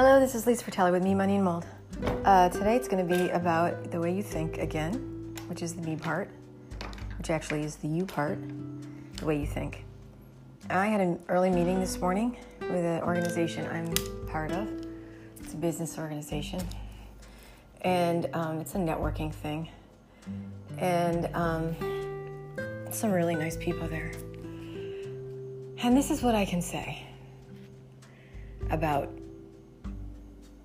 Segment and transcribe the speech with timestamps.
[0.00, 1.66] Hello, this is Lisa Fratelli with Me, Money, and Mold.
[2.24, 5.82] Uh, today it's going to be about the way you think again, which is the
[5.82, 6.30] me part,
[7.18, 8.38] which actually is the you part,
[9.16, 9.84] the way you think.
[10.70, 13.92] I had an early meeting this morning with an organization I'm
[14.28, 14.68] part of.
[15.40, 16.60] It's a business organization,
[17.80, 19.68] and um, it's a networking thing.
[20.78, 21.74] And um,
[22.92, 24.12] some really nice people there.
[25.82, 27.04] And this is what I can say
[28.70, 29.17] about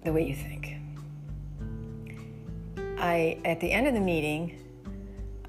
[0.03, 0.77] the way you think.
[2.98, 4.57] I at the end of the meeting,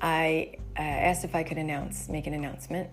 [0.00, 2.90] I uh, asked if I could announce, make an announcement,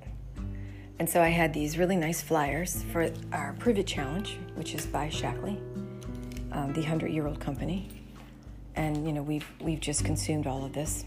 [1.00, 4.86] and so I had these really nice flyers for our Prove It Challenge, which is
[4.86, 5.60] by Shaklee,
[6.52, 7.90] um, the hundred-year-old company,
[8.76, 11.06] and you know we've we've just consumed all of this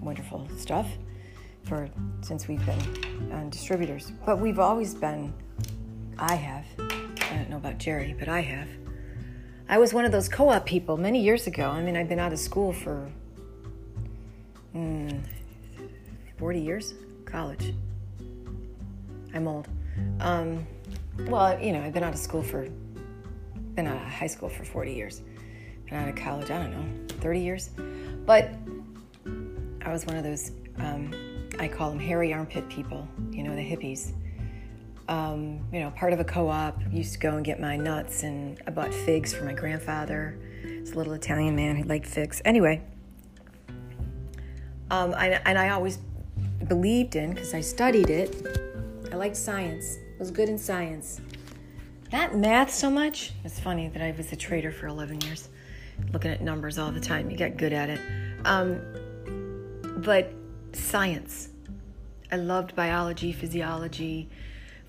[0.00, 0.88] wonderful stuff
[1.64, 1.88] for
[2.22, 5.32] since we've been uh, distributors, but we've always been.
[6.18, 6.66] I have.
[6.78, 8.68] I don't know about Jerry, but I have
[9.72, 11.70] I was one of those co op people many years ago.
[11.70, 13.10] I mean, I've been out of school for
[14.76, 15.18] mm,
[16.38, 16.92] 40 years,
[17.24, 17.72] college.
[19.32, 19.68] I'm old.
[20.20, 20.66] Um,
[21.20, 22.68] well, you know, I've been out of school for,
[23.74, 25.22] been out of high school for 40 years.
[25.86, 27.70] Been out of college, I don't know, 30 years.
[28.26, 28.50] But
[29.86, 31.14] I was one of those, um,
[31.58, 34.12] I call them hairy armpit people, you know, the hippies
[35.08, 36.80] um, you know, part of a co-op.
[36.90, 40.38] Used to go and get my nuts, and I bought figs for my grandfather.
[40.62, 42.42] It's a little Italian man who liked figs.
[42.44, 42.82] Anyway,
[44.90, 45.98] um, I, and I always
[46.68, 48.46] believed in because I studied it.
[49.12, 49.96] I liked science.
[49.96, 51.20] I was good in science.
[52.12, 53.32] Not math so much.
[53.42, 55.48] It's funny that I was a trader for 11 years,
[56.12, 57.30] looking at numbers all the time.
[57.30, 58.00] You get good at it.
[58.44, 58.80] Um,
[59.98, 60.32] but
[60.72, 61.48] science.
[62.30, 64.28] I loved biology, physiology,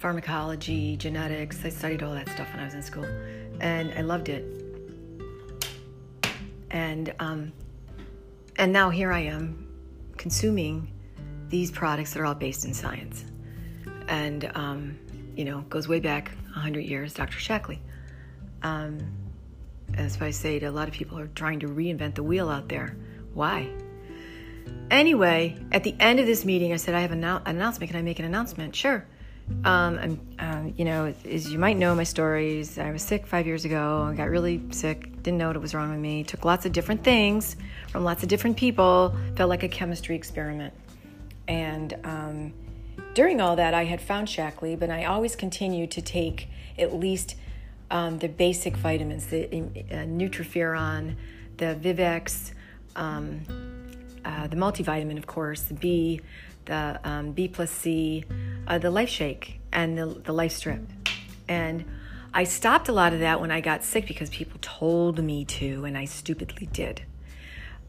[0.04, 1.64] pharmacology, genetics.
[1.64, 3.06] I studied all that stuff when I was in school,
[3.62, 4.44] and I loved it.
[6.72, 7.54] And um,
[8.58, 9.66] and now here I am,
[10.18, 10.92] consuming
[11.48, 13.24] these products that are all based in science,
[14.10, 15.00] and um,
[15.38, 17.14] you know goes way back hundred years.
[17.14, 17.38] Dr.
[17.38, 17.80] Shaklee.
[18.62, 19.00] Um,
[19.88, 22.24] that's why I say to a lot of people who are trying to reinvent the
[22.24, 22.98] wheel out there.
[23.34, 23.70] Why?
[24.92, 27.90] Anyway, at the end of this meeting, I said, I have an announcement.
[27.90, 28.76] Can I make an announcement?
[28.76, 29.06] Sure.
[29.66, 33.66] Um, um, you know, as you might know my stories, I was sick five years
[33.66, 34.08] ago.
[34.10, 36.24] I got really sick, didn't know what was wrong with me.
[36.24, 37.56] Took lots of different things
[37.90, 39.16] from lots of different people.
[39.36, 40.74] Felt like a chemistry experiment.
[41.48, 42.54] And um,
[43.14, 47.36] during all that, I had found Shaklee, but I always continued to take at least
[47.92, 51.16] um, the basic vitamins, the uh, Nutriferon,
[51.58, 52.54] the Vivix,
[52.96, 53.42] um,
[54.26, 56.22] uh, the multivitamin, of course, the B,
[56.66, 58.26] the um, B plus C,
[58.68, 60.82] uh, the Life Shake, and the, the Life Strip.
[61.48, 61.86] And
[62.34, 65.86] I stopped a lot of that when I got sick because people told me to,
[65.86, 67.04] and I stupidly did.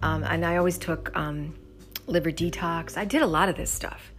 [0.03, 1.55] Um, and I always took um,
[2.07, 2.97] liver detox.
[2.99, 4.13] I did a lot of this stuff.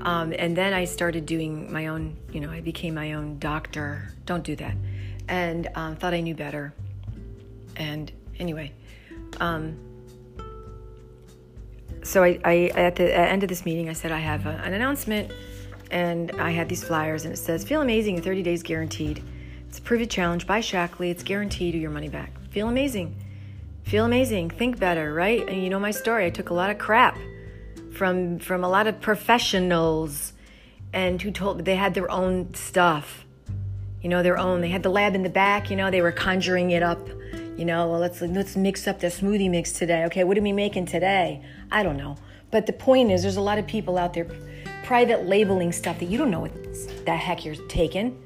[0.00, 4.08] Um, and then I started doing my own, you know, I became my own doctor.
[4.24, 4.74] Don't do that.
[5.28, 6.72] And um, thought I knew better.
[7.76, 8.72] And anyway,
[9.38, 9.76] um,
[12.02, 14.74] so I, I, at the end of this meeting, I said I have a, an
[14.74, 15.30] announcement,
[15.90, 19.22] and I had these flyers, and it says "Feel amazing in 30 days guaranteed."
[19.68, 21.10] It's a Prove It Challenge by Shaklee.
[21.10, 22.32] It's guaranteed your money back.
[22.50, 23.16] Feel amazing.
[23.84, 24.50] Feel amazing.
[24.50, 25.48] Think better, right?
[25.48, 26.26] And you know my story.
[26.26, 27.18] I took a lot of crap
[27.92, 30.32] from from a lot of professionals,
[30.92, 33.24] and who told they had their own stuff.
[34.02, 34.60] You know, their own.
[34.60, 35.70] They had the lab in the back.
[35.70, 36.98] You know, they were conjuring it up
[37.56, 40.04] you know, well, let's let's mix up the smoothie mix today.
[40.06, 41.42] Okay, what are we making today?
[41.70, 42.16] I don't know.
[42.50, 44.26] But the point is, there's a lot of people out there
[44.84, 46.52] private labeling stuff that you don't know what
[47.04, 48.20] the heck you're taking.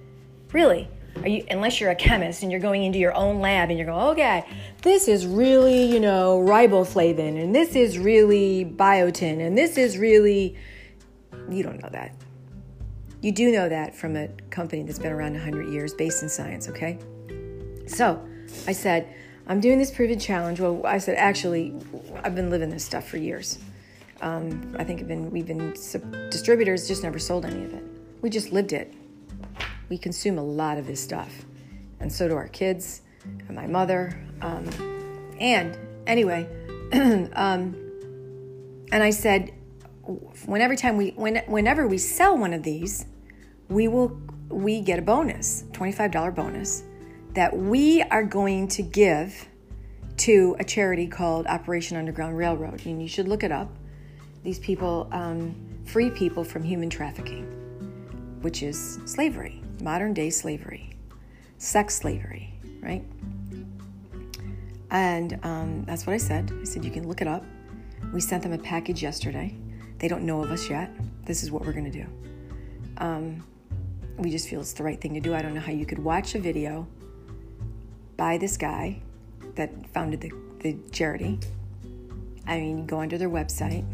[0.52, 0.88] Really,
[1.22, 1.44] are you?
[1.50, 4.44] Unless you're a chemist and you're going into your own lab and you're going, okay,
[4.82, 10.56] this is really, you know, riboflavin, and this is really biotin, and this is really.
[11.48, 12.12] You don't know that.
[13.22, 16.68] You do know that from a company that's been around 100 years, based in science.
[16.68, 16.98] Okay,
[17.86, 18.20] so
[18.66, 19.14] I said,
[19.48, 20.60] I'm doing this Prove It Challenge.
[20.60, 21.72] Well, I said, actually,
[22.24, 23.58] I've been living this stuff for years.
[24.20, 25.72] Um, I think been, we've been
[26.30, 27.84] distributors, just never sold any of it.
[28.22, 28.92] We just lived it.
[29.88, 31.44] We consume a lot of this stuff,
[32.00, 33.02] and so do our kids
[33.46, 34.18] and my mother.
[34.40, 34.68] Um,
[35.38, 35.78] and
[36.08, 36.48] anyway,
[37.34, 37.76] um,
[38.90, 39.52] and I said,
[40.46, 43.06] whenever time we when, whenever we sell one of these,
[43.68, 46.82] we will we get a bonus, twenty five dollar bonus
[47.36, 49.46] that we are going to give
[50.16, 52.86] to a charity called Operation Underground Railroad.
[52.86, 53.70] And you should look it up.
[54.42, 55.54] These people um,
[55.84, 57.44] free people from human trafficking,
[58.40, 60.96] which is slavery, modern day slavery,
[61.58, 63.04] sex slavery, right?
[64.90, 66.50] And um, that's what I said.
[66.58, 67.44] I said, you can look it up.
[68.14, 69.54] We sent them a package yesterday.
[69.98, 70.90] They don't know of us yet.
[71.26, 72.06] This is what we're going to do.
[72.96, 73.44] Um,
[74.16, 75.34] we just feel it's the right thing to do.
[75.34, 76.88] I don't know how you could watch a video
[78.16, 79.00] by this guy
[79.54, 81.38] that founded the, the charity.
[82.46, 83.84] I mean, go onto their website,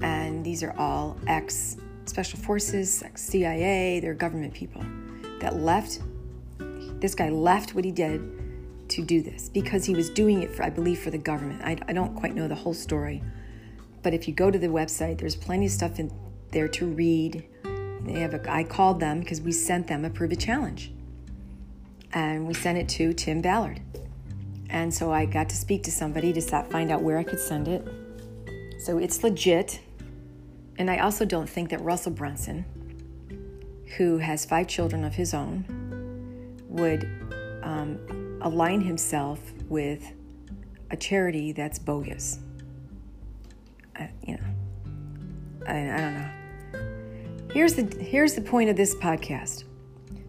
[0.00, 1.76] and these are all ex
[2.06, 4.84] special forces, ex CIA, they're government people
[5.40, 6.00] that left.
[6.58, 10.62] This guy left what he did to do this because he was doing it for,
[10.62, 11.62] I believe, for the government.
[11.62, 13.22] I, I don't quite know the whole story,
[14.02, 16.12] but if you go to the website, there's plenty of stuff in
[16.50, 17.44] there to read.
[18.04, 20.92] They have a, I called them because we sent them a prove it challenge,
[22.14, 23.80] and we sent it to Tim Ballard.
[24.70, 27.68] And so I got to speak to somebody to find out where I could send
[27.68, 27.86] it.
[28.80, 29.80] So it's legit.
[30.78, 32.64] And I also don't think that Russell Brunson,
[33.96, 35.64] who has five children of his own,
[36.68, 37.04] would
[37.62, 40.12] um, align himself with
[40.90, 42.38] a charity that's bogus.
[43.96, 46.30] I, you know, I, I don't know.
[47.52, 49.64] Here's the here's the point of this podcast.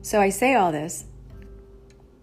[0.04, 1.06] So I say all this,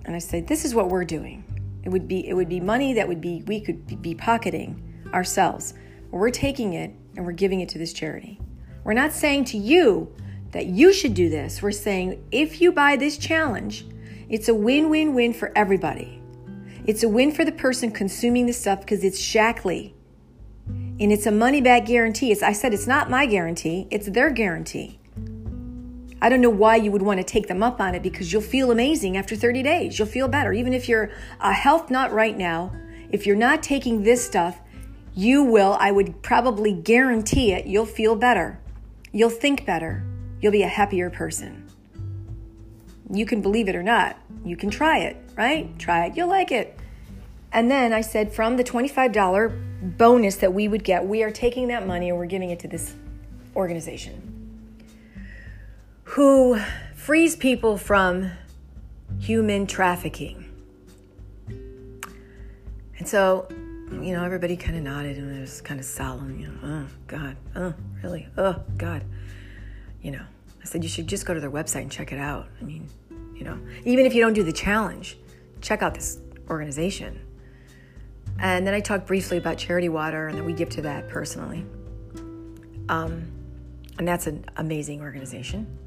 [0.05, 1.45] and I say this is what we're doing.
[1.85, 4.81] It would be it would be money that would be we could be pocketing
[5.13, 5.75] ourselves.
[6.11, 8.41] We're taking it and we're giving it to this charity.
[8.85, 10.15] We're not saying to you
[10.51, 11.63] that you should do this.
[11.63, 13.87] We're saying if you buy this challenge,
[14.29, 16.23] it's a win-win-win for everybody.
[16.87, 19.95] It's a win for the person consuming the stuff because it's Shaklee.
[20.67, 22.33] And it's a money back guarantee.
[22.33, 25.01] It's, I said it's not my guarantee, it's their guarantee.
[26.23, 28.43] I don't know why you would want to take them up on it because you'll
[28.43, 29.99] feel amazing after 30 days.
[29.99, 30.53] You'll feel better.
[30.53, 31.11] Even if you're
[31.41, 32.73] a health nut right now,
[33.11, 34.61] if you're not taking this stuff,
[35.17, 38.61] you will, I would probably guarantee it, you'll feel better.
[39.11, 40.05] You'll think better.
[40.41, 41.69] You'll be a happier person.
[43.11, 44.17] You can believe it or not.
[44.45, 45.77] You can try it, right?
[45.77, 46.17] Try it.
[46.17, 46.79] You'll like it.
[47.51, 51.67] And then I said, from the $25 bonus that we would get, we are taking
[51.67, 52.95] that money and we're giving it to this
[53.57, 54.32] organization
[56.13, 56.61] who
[56.95, 58.31] frees people from
[59.19, 60.45] human trafficking.
[62.99, 63.49] And so,
[63.91, 66.87] you know, everybody kind of nodded and it was kind of solemn, you know, oh,
[67.07, 67.73] God, oh,
[68.03, 69.03] really, oh, God.
[70.03, 70.23] You know,
[70.61, 72.47] I said, you should just go to their website and check it out.
[72.61, 72.91] I mean,
[73.35, 75.17] you know, even if you don't do the challenge,
[75.63, 76.19] check out this
[76.51, 77.19] organization.
[78.39, 81.65] And then I talked briefly about Charity Water and that we give to that personally.
[82.91, 83.33] Um,
[83.97, 85.79] and that's an amazing organization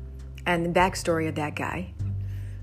[0.46, 1.94] and the backstory of that guy.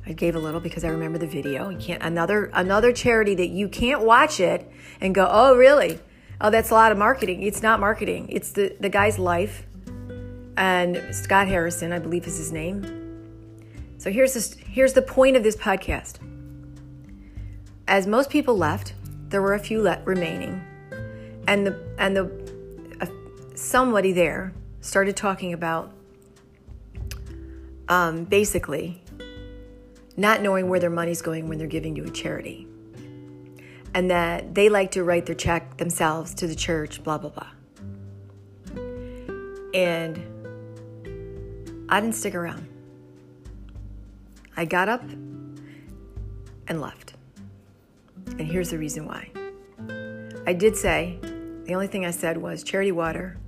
[0.07, 1.69] I gave a little because I remember the video.
[1.69, 4.69] You can't another another charity that you can't watch it
[5.01, 6.01] and go, "Oh, really?
[6.41, 8.27] Oh, that's a lot of marketing." It's not marketing.
[8.29, 9.65] It's the the guy's life.
[10.57, 12.83] And Scott Harrison, I believe is his name.
[13.99, 16.19] So here's this here's the point of this podcast.
[17.87, 18.95] As most people left,
[19.29, 20.63] there were a few le- remaining.
[21.47, 22.25] And the and the
[23.01, 23.07] uh,
[23.55, 25.93] somebody there started talking about
[27.89, 29.03] um, basically
[30.17, 32.67] not knowing where their money's going when they're giving to a charity.
[33.95, 37.51] And that they like to write their check themselves to the church, blah, blah, blah.
[39.75, 40.19] And
[41.89, 42.67] I didn't stick around.
[44.57, 45.03] I got up
[46.69, 47.15] and left.
[48.27, 49.31] And here's the reason why.
[50.47, 51.19] I did say,
[51.65, 53.39] the only thing I said was charity water.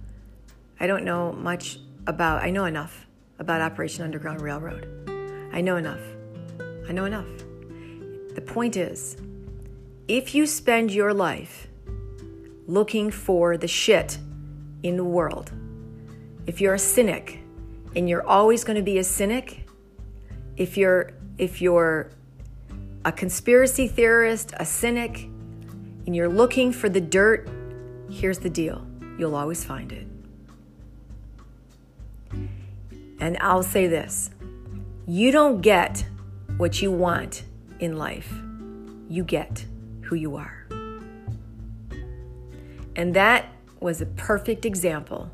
[0.79, 3.04] I don't know much about, I know enough
[3.39, 4.87] about Operation Underground Railroad.
[5.53, 6.01] I know enough.
[6.89, 7.27] I know enough.
[8.35, 9.17] The point is,
[10.09, 11.69] if you spend your life
[12.67, 14.19] looking for the shit
[14.83, 15.53] in the world,
[16.47, 17.41] if you're a cynic
[17.97, 19.67] and you're always going to be a cynic,
[20.57, 22.11] if you're if you're
[23.05, 25.25] a conspiracy theorist, a cynic,
[26.07, 27.49] and you're looking for the dirt,
[28.11, 28.87] here's the deal.
[29.19, 30.07] You'll always find it.
[33.25, 34.29] And I'll say this
[35.07, 36.05] you don't get
[36.59, 37.45] what you want
[37.81, 38.31] in life,
[39.09, 39.65] you get
[40.03, 40.67] who you are.
[42.95, 43.47] And that
[43.81, 45.31] was a perfect example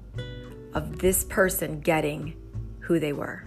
[0.72, 2.36] of this person getting
[2.78, 3.42] who they were.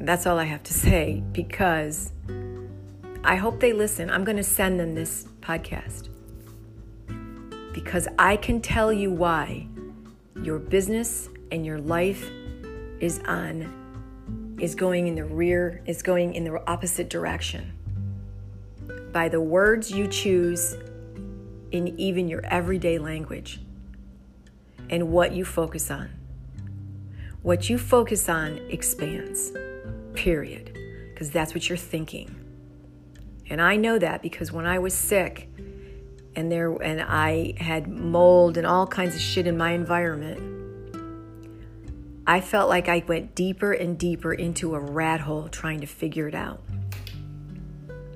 [0.00, 2.12] That's all I have to say because
[3.22, 4.10] I hope they listen.
[4.10, 6.08] I'm going to send them this podcast
[7.72, 9.68] because I can tell you why
[10.42, 12.30] your business and your life
[13.00, 17.72] is on is going in the rear is going in the opposite direction
[19.12, 20.76] by the words you choose
[21.72, 23.60] in even your everyday language
[24.88, 26.08] and what you focus on
[27.42, 29.52] what you focus on expands
[30.14, 30.78] period,
[31.10, 32.34] because that's what you're thinking.
[33.50, 35.48] And I know that because when I was sick
[36.34, 40.40] and there and I had mold and all kinds of shit in my environment,
[42.26, 46.28] I felt like I went deeper and deeper into a rat hole trying to figure
[46.28, 46.62] it out.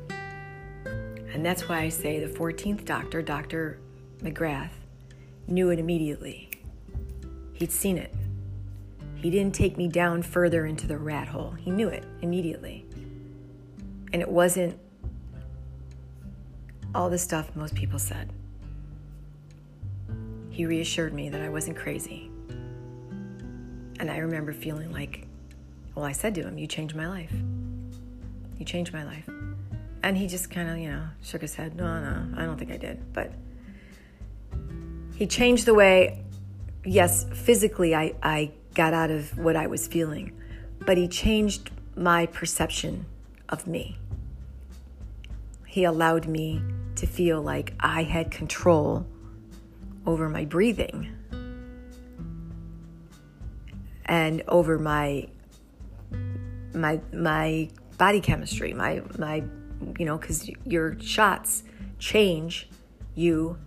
[0.09, 3.79] And that's why I say the 14th doctor, Dr.
[4.23, 4.71] McGrath,
[5.47, 6.51] knew it immediately.
[7.53, 8.15] He'd seen it.
[9.17, 11.53] He didn't take me down further into the rat hole.
[11.53, 12.87] He knew it immediately.
[14.13, 14.79] And it wasn't
[16.97, 18.33] all the stuff most people said.
[20.49, 22.31] He reassured me that I wasn't crazy.
[24.01, 25.27] And I remember feeling like,
[25.95, 27.33] well, I said to him, You changed my life.
[28.59, 29.29] You changed my life.
[30.03, 31.77] And he just kind of, you know, shook his head.
[31.77, 33.13] No, no, I don't think I did.
[33.13, 33.31] But
[35.17, 36.25] he changed the way,
[36.85, 40.33] yes, physically, I, I got out of what I was feeling,
[40.81, 43.05] but he changed my perception
[43.51, 43.99] of me.
[45.67, 46.63] He allowed me
[46.97, 49.07] to feel like I had control
[50.07, 51.13] over my breathing
[54.07, 55.29] and over my
[56.73, 59.43] my my body chemistry my my
[59.99, 61.65] you know cuz your shots
[61.99, 62.69] change
[63.15, 63.59] you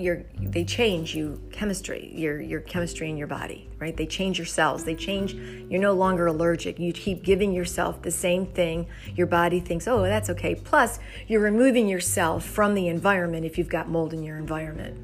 [0.00, 3.96] your they change you chemistry your your chemistry in your body right?
[3.96, 4.84] They change your cells.
[4.84, 6.78] They change you're no longer allergic.
[6.78, 8.86] You keep giving yourself the same thing.
[9.16, 10.54] Your body thinks oh that's okay.
[10.54, 15.02] Plus you're removing yourself from the environment if you've got mold in your environment.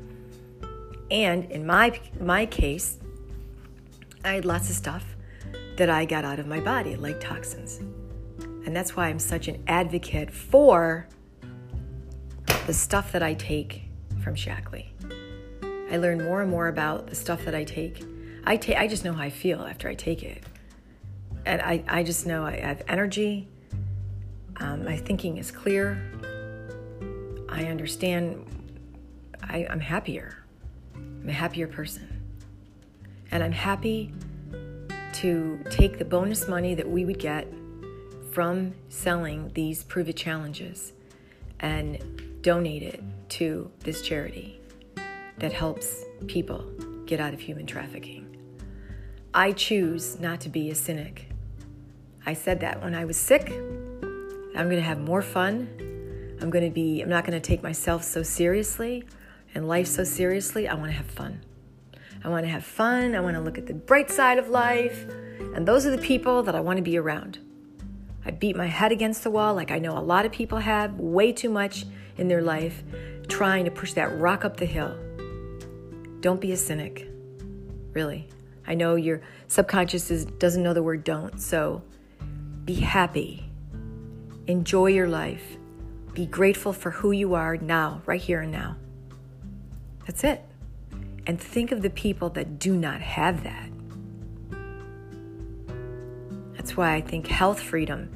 [1.10, 2.98] And in my my case
[4.24, 5.04] i had lots of stuff
[5.76, 7.78] that i got out of my body like toxins.
[8.66, 11.08] And that's why i'm such an advocate for
[12.66, 13.85] the stuff that i take
[14.26, 14.88] from Shaklee.
[15.88, 18.02] I learn more and more about the stuff that I take.
[18.42, 20.42] I take I just know how I feel after I take it.
[21.44, 23.46] And I, I just know I have energy.
[24.56, 26.02] Um, my thinking is clear.
[27.48, 28.44] I understand
[29.44, 30.42] I, I'm happier.
[30.96, 32.08] I'm a happier person.
[33.30, 34.12] And I'm happy
[35.12, 37.46] to take the bonus money that we would get
[38.32, 40.94] from selling these Prove It challenges
[41.60, 41.98] and
[42.46, 44.60] donate it to this charity
[45.38, 46.64] that helps people
[47.04, 48.24] get out of human trafficking.
[49.34, 51.28] I choose not to be a cynic.
[52.24, 53.50] I said that when I was sick.
[53.50, 56.36] I'm going to have more fun.
[56.40, 59.02] I'm going to be, I'm not going to take myself so seriously
[59.52, 60.68] and life so seriously.
[60.68, 61.40] I want to have fun.
[62.22, 63.16] I want to have fun.
[63.16, 65.04] I want to look at the bright side of life.
[65.56, 67.40] And those are the people that I want to be around.
[68.24, 71.00] I beat my head against the wall like I know a lot of people have
[71.00, 71.86] way too much
[72.16, 72.82] in their life
[73.28, 74.96] trying to push that rock up the hill.
[76.20, 77.08] Don't be a cynic,
[77.92, 78.28] really.
[78.66, 81.82] I know your subconscious is, doesn't know the word don't, so
[82.64, 83.48] be happy.
[84.46, 85.56] Enjoy your life.
[86.14, 88.76] Be grateful for who you are now, right here and now.
[90.06, 90.42] That's it.
[91.26, 93.70] And think of the people that do not have that.
[96.54, 98.10] That's why I think health freedom,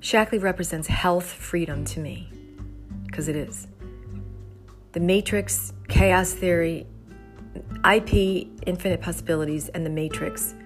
[0.00, 2.30] Shaklee represents health freedom to me,
[3.14, 3.68] because it is
[4.90, 6.84] the Matrix, Chaos Theory,
[7.88, 10.56] IP, Infinite Possibilities, and the Matrix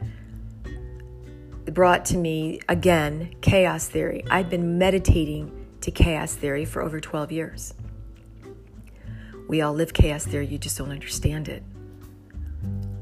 [1.67, 4.25] brought to me again Chaos Theory.
[4.31, 7.75] I've been meditating to Chaos Theory for over 12 years.
[9.47, 11.63] We all live Chaos Theory, you just don't understand it.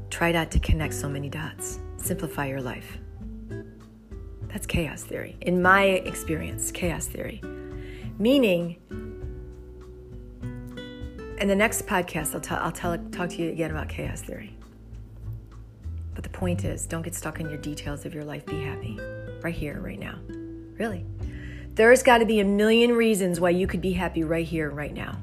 [0.09, 1.79] Try not to connect so many dots.
[1.95, 2.97] Simplify your life.
[4.49, 5.37] That's chaos theory.
[5.41, 7.41] In my experience, chaos theory.
[8.17, 8.77] Meaning,
[11.37, 14.57] in the next podcast, I'll, t- I'll tell, talk to you again about chaos theory.
[16.15, 18.45] But the point is, don't get stuck in your details of your life.
[18.45, 18.99] Be happy
[19.41, 20.17] right here, right now.
[20.79, 21.05] Really.
[21.75, 24.93] There's got to be a million reasons why you could be happy right here, right
[24.93, 25.19] now.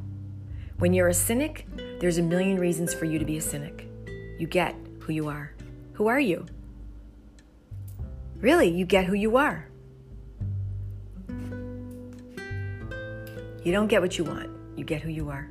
[0.79, 1.67] When you're a cynic,
[1.99, 3.89] there's a million reasons for you to be a cynic.
[4.39, 5.53] You get who you are.
[5.95, 6.47] Who are you?
[8.37, 9.69] Really, you get who you are.
[13.65, 15.49] You don't get what you want, you get who you are.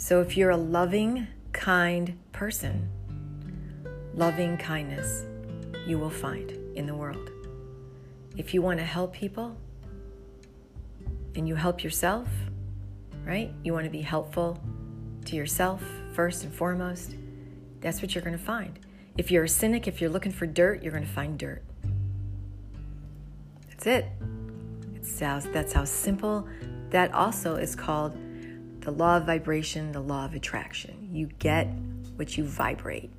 [0.00, 2.88] So if you're a loving, kind person,
[4.14, 5.24] loving kindness
[5.88, 7.32] you will find in the world.
[8.36, 9.56] If you want to help people
[11.34, 12.28] and you help yourself,
[13.24, 13.52] right?
[13.64, 14.62] You want to be helpful
[15.24, 17.16] to yourself first and foremost.
[17.80, 18.78] That's what you're going to find.
[19.16, 21.64] If you're a cynic, if you're looking for dirt, you're going to find dirt.
[23.68, 24.06] That's it.
[24.94, 26.46] It's how, that's how simple
[26.90, 28.16] that also is called
[28.80, 31.08] the law of vibration, the law of attraction.
[31.12, 31.68] You get
[32.16, 33.10] what you vibrate.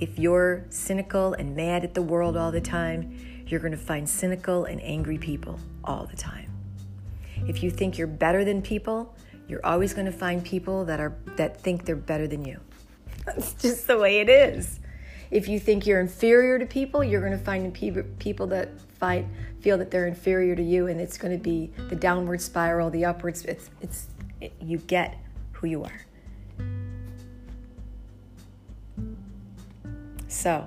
[0.00, 3.16] if you're cynical and mad at the world all the time,
[3.46, 6.50] you're going to find cynical and angry people all the time.
[7.46, 9.14] If you think you're better than people,
[9.48, 12.60] you're always going to find people that are that think they're better than you.
[13.26, 14.80] That's just the way it is.
[15.30, 19.26] If you think you're inferior to people, you're going to find people that fight
[19.60, 23.04] feel that they're inferior to you, and it's going to be the downward spiral, the
[23.04, 23.44] upwards.
[23.44, 24.11] It's it's it,
[24.60, 25.16] you get
[25.52, 26.00] who you are.
[30.28, 30.66] So,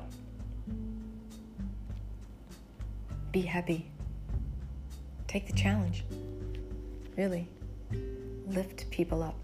[3.31, 3.87] be happy.
[5.27, 6.05] Take the challenge.
[7.17, 7.47] Really.
[8.47, 9.35] Lift people up.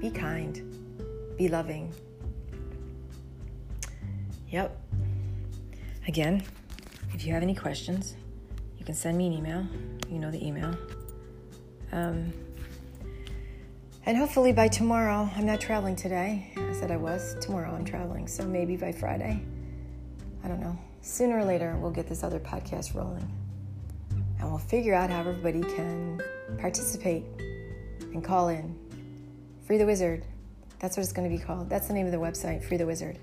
[0.00, 0.60] Be kind.
[1.38, 1.92] Be loving.
[4.50, 4.78] Yep.
[6.08, 6.42] Again,
[7.14, 8.14] if you have any questions,
[8.78, 9.66] you can send me an email.
[10.10, 10.76] You know the email.
[11.92, 12.32] Um,
[14.06, 16.52] and hopefully by tomorrow, I'm not traveling today.
[16.56, 17.36] I said I was.
[17.40, 18.28] Tomorrow I'm traveling.
[18.28, 19.42] So maybe by Friday,
[20.44, 20.78] I don't know.
[21.00, 23.28] Sooner or later, we'll get this other podcast rolling.
[24.38, 26.22] And we'll figure out how everybody can
[26.58, 27.24] participate
[28.00, 28.78] and call in.
[29.66, 30.24] Free the Wizard.
[30.78, 31.68] That's what it's going to be called.
[31.68, 33.18] That's the name of the website, Free the Wizard.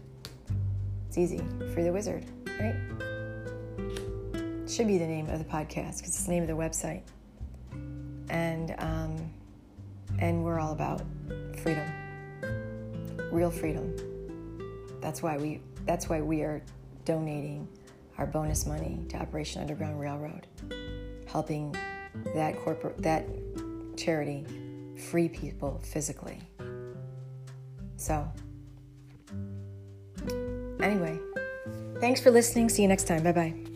[1.07, 1.41] It's easy.
[1.73, 2.25] Free the Wizard,
[2.59, 2.75] right?
[4.67, 7.03] Should be the name of the podcast because it's the name of the website.
[8.29, 9.29] And, um,
[10.23, 11.01] and we're all about
[11.57, 11.85] freedom,
[13.31, 13.93] real freedom.
[15.01, 16.61] That's why we that's why we are
[17.03, 17.67] donating
[18.17, 20.47] our bonus money to Operation Underground Railroad,
[21.27, 21.75] helping
[22.33, 23.25] that corporate that
[23.97, 24.45] charity
[24.97, 26.39] free people physically.
[27.97, 28.25] So,
[30.79, 31.19] anyway,
[31.99, 32.69] thanks for listening.
[32.69, 33.23] See you next time.
[33.23, 33.72] Bye bye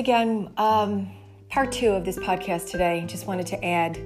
[0.00, 0.50] again.
[0.56, 1.12] Um,
[1.50, 3.04] part two of this podcast today.
[3.06, 3.98] Just wanted to add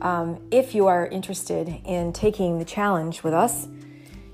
[0.00, 3.68] um, if you are interested in taking the challenge with us,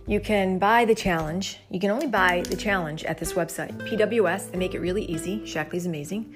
[0.06, 1.58] you can buy the challenge.
[1.70, 4.52] You can only buy the challenge at this website, PWS.
[4.52, 5.40] They make it really easy.
[5.40, 6.34] Shaklee's amazing.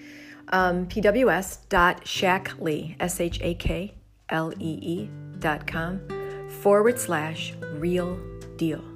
[0.49, 3.95] Um, pws.shaklee, S H A K
[4.29, 6.01] L E E dot com
[6.61, 8.19] forward slash real
[8.57, 8.96] deal.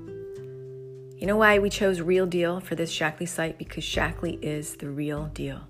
[1.21, 3.59] You know why we chose Real Deal for this Shaklee site?
[3.59, 5.61] Because Shaklee is the real deal.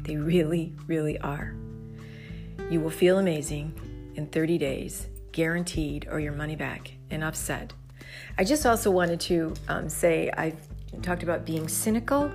[0.00, 1.54] They really, really are.
[2.70, 3.74] You will feel amazing
[4.14, 6.94] in 30 days, guaranteed, or your money back.
[7.10, 7.74] Enough said.
[8.38, 10.56] I just also wanted to um, say I've
[11.02, 12.32] talked about being cynical.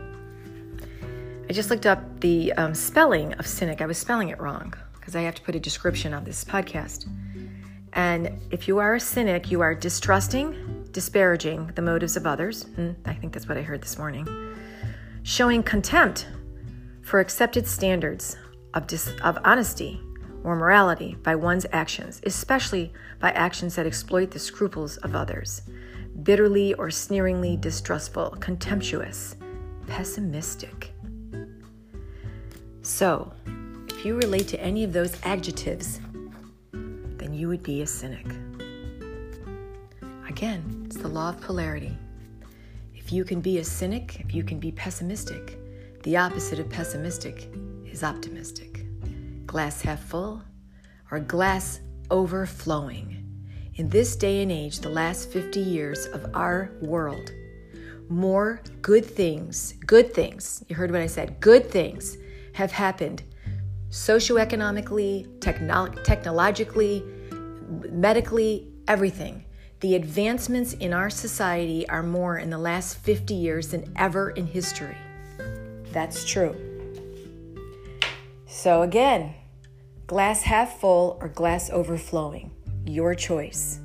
[1.49, 3.82] I just looked up the um, spelling of cynic.
[3.82, 7.08] I was spelling it wrong because I have to put a description on this podcast.
[7.93, 12.63] And if you are a cynic, you are distrusting, disparaging the motives of others.
[12.63, 14.28] Hmm, I think that's what I heard this morning.
[15.23, 16.28] Showing contempt
[17.02, 18.38] for accepted standards
[18.73, 20.02] of, dis- of honesty
[20.43, 25.62] or morality by one's actions, especially by actions that exploit the scruples of others.
[26.23, 29.36] Bitterly or sneeringly distrustful, contemptuous,
[29.88, 30.91] pessimistic.
[32.82, 33.32] So,
[33.89, 35.99] if you relate to any of those adjectives,
[36.71, 38.25] then you would be a cynic.
[40.30, 41.98] Again, it's the law of polarity.
[42.94, 45.58] If you can be a cynic, if you can be pessimistic,
[46.04, 47.50] the opposite of pessimistic
[47.92, 48.86] is optimistic.
[49.48, 50.44] Glass half full
[51.10, 51.80] or glass
[52.12, 53.26] overflowing.
[53.76, 57.32] In this day and age, the last 50 years of our world,
[58.08, 62.18] more good things, good things, you heard what I said, good things
[62.54, 63.24] have happened
[63.89, 67.04] socioeconomically, techno- technologically,
[67.92, 69.44] medically, everything
[69.80, 74.46] the advancements in our society are more in the last 50 years than ever in
[74.46, 74.98] history.
[75.94, 76.54] That's true.
[78.46, 79.36] So, again,
[80.06, 82.52] glass half full or glass overflowing,
[82.86, 83.80] your choice.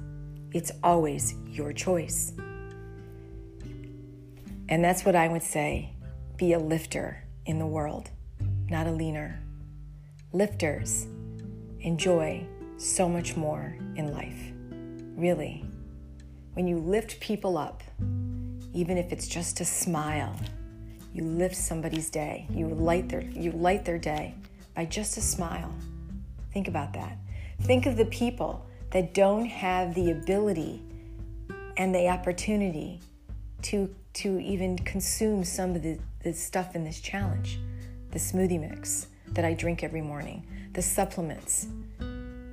[0.52, 2.32] It's always your choice.
[4.68, 5.92] And that's what I would say
[6.36, 8.10] be a lifter in the world,
[8.68, 9.40] not a leaner.
[10.32, 11.06] Lifters
[11.78, 12.44] enjoy
[12.78, 14.52] so much more in life,
[15.16, 15.64] really
[16.54, 17.82] when you lift people up,
[18.72, 20.34] even if it's just a smile,
[21.12, 22.46] you lift somebody's day.
[22.50, 24.34] You light their you light their day
[24.74, 25.72] by just a smile.
[26.52, 27.18] Think about that.
[27.62, 30.82] Think of the people that don't have the ability
[31.76, 33.00] and the opportunity
[33.62, 37.58] to to even consume some of the, the stuff in this challenge.
[38.12, 41.66] The smoothie mix that I drink every morning, the supplements.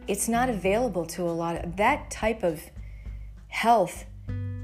[0.07, 2.61] It's not available to a lot of that type of
[3.51, 4.05] health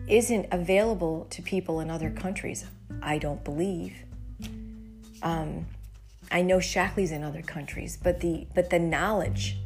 [0.08, 2.66] isn't available to people in other countries,
[3.02, 3.94] I don't believe.
[5.22, 5.68] Um,
[6.32, 9.58] I know Shaklee's in other countries, but the but the knowledge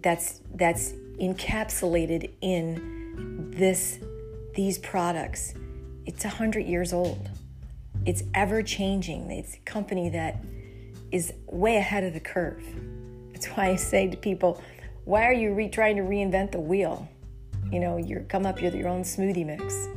[0.00, 3.98] that's that's encapsulated in this
[4.54, 5.54] these products,
[6.06, 7.28] it's a hundred years old.
[8.06, 9.30] It's ever changing.
[9.30, 10.44] It's a company that
[11.10, 12.64] is way ahead of the curve.
[13.32, 14.62] That's why I say to people,
[15.04, 17.08] why are you re- trying to reinvent the wheel?
[17.70, 19.88] You know, you come up with your own smoothie mix.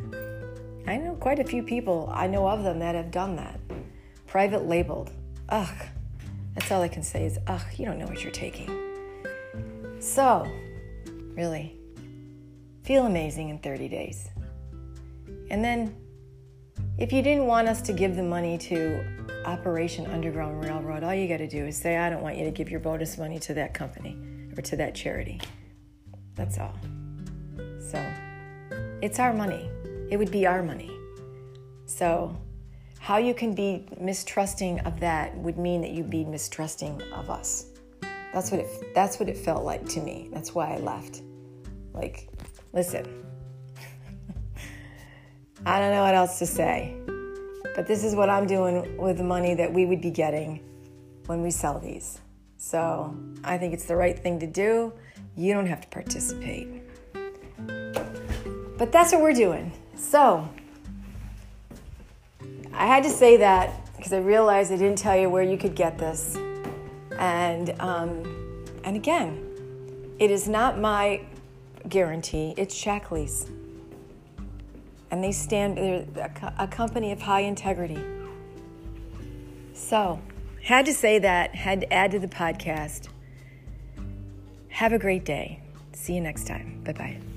[0.87, 3.59] I know quite a few people, I know of them that have done that.
[4.27, 5.11] Private labeled.
[5.49, 5.87] Ugh.
[6.53, 8.69] That's all I can say is, ugh, you don't know what you're taking.
[9.99, 10.45] So,
[11.35, 11.77] really,
[12.83, 14.27] feel amazing in 30 days.
[15.49, 15.95] And then,
[16.97, 19.03] if you didn't want us to give the money to
[19.45, 22.51] Operation Underground Railroad, all you got to do is say, I don't want you to
[22.51, 24.17] give your bonus money to that company
[24.57, 25.39] or to that charity.
[26.35, 26.73] That's all.
[27.91, 28.01] So,
[29.01, 29.69] it's our money.
[30.09, 30.89] It would be our money.
[31.87, 32.33] So,
[32.99, 37.65] how you can be mistrusting of that would mean that you'd be mistrusting of us.
[38.33, 40.29] That's what it that's what it felt like to me.
[40.31, 41.21] That's why I left.
[41.93, 42.29] Like,
[42.71, 43.25] listen.
[45.65, 46.95] I don't know what else to say.
[47.75, 50.63] But this is what I'm doing with the money that we would be getting
[51.25, 52.21] when we sell these.
[52.57, 54.93] So, I think it's the right thing to do.
[55.35, 56.80] You don't have to participate.
[58.81, 59.71] But that's what we're doing.
[59.95, 60.49] So,
[62.73, 65.75] I had to say that because I realized I didn't tell you where you could
[65.75, 66.35] get this.
[67.19, 69.45] And, um, and again,
[70.17, 71.21] it is not my
[71.89, 73.45] guarantee, it's Shaklee's.
[75.11, 77.99] And they stand, they're a company of high integrity.
[79.75, 80.19] So,
[80.63, 83.09] had to say that, had to add to the podcast.
[84.69, 85.61] Have a great day.
[85.93, 86.81] See you next time.
[86.83, 87.30] Bye bye.